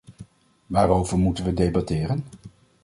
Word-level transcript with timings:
Waarover 0.65 1.17
moeten 1.17 1.45
we 1.45 1.53
debatteren? 1.53 2.25